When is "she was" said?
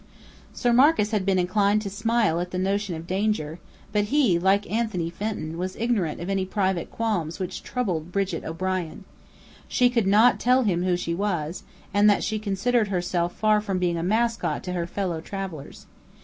10.97-11.61